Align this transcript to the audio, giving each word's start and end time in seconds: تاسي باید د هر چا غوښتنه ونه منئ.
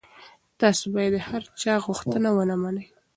تاسي 0.59 0.85
باید 0.95 1.13
د 1.15 1.17
هر 1.27 1.41
چا 1.61 1.73
غوښتنه 1.85 2.29
ونه 2.33 2.55
منئ. 2.63 2.87